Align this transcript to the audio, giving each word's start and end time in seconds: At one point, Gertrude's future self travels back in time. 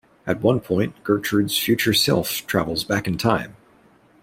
At 0.25 0.41
one 0.41 0.61
point, 0.61 0.95
Gertrude's 1.03 1.55
future 1.59 1.93
self 1.93 2.47
travels 2.47 2.83
back 2.83 3.07
in 3.07 3.19
time. 3.19 3.55